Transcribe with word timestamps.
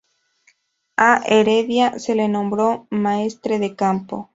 A 0.97 1.21
Heredia 1.27 1.99
se 1.99 2.15
le 2.15 2.27
nombró 2.27 2.87
maestre 2.89 3.59
de 3.59 3.75
campo. 3.75 4.29